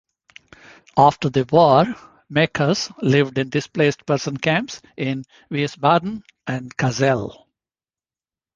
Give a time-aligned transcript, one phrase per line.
[0.97, 1.85] After the war,
[2.27, 7.45] Mekas lived in displaced person camps in Wiesbaden and Kassel.